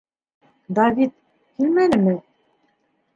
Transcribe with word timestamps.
Давид... 0.79 1.13
килмәнеме? 1.59 2.15